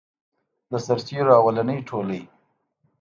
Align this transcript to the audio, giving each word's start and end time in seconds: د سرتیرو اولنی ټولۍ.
د 0.69 0.71
سرتیرو 0.85 1.31
اولنی 1.41 1.79
ټولۍ. 1.89 2.21